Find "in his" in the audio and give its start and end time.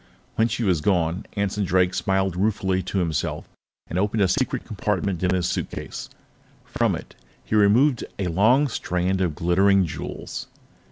5.21-5.45